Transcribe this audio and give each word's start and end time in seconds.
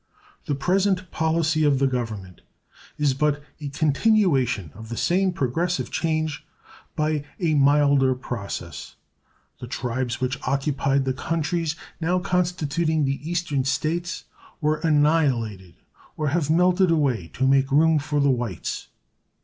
The 0.45 0.55
present 0.55 1.11
policy 1.11 1.63
of 1.63 1.77
the 1.77 1.85
Government 1.85 2.41
is 2.97 3.13
but 3.13 3.43
a 3.59 3.69
continuation 3.69 4.71
of 4.73 4.89
the 4.89 4.97
same 4.97 5.31
progressive 5.31 5.91
change 5.91 6.43
by 6.95 7.23
a 7.39 7.53
milder 7.53 8.15
process. 8.15 8.95
The 9.59 9.67
tribes 9.67 10.19
which 10.19 10.39
occupied 10.41 11.05
the 11.05 11.13
countries 11.13 11.75
now 11.99 12.17
constituting 12.17 13.05
the 13.05 13.29
Eastern 13.29 13.63
States 13.63 14.23
were 14.59 14.77
annihilated 14.79 15.75
or 16.17 16.29
have 16.29 16.49
melted 16.49 16.89
away 16.89 17.27
to 17.33 17.45
make 17.47 17.71
room 17.71 17.99
for 17.99 18.19
the 18.19 18.31
whites. 18.31 18.87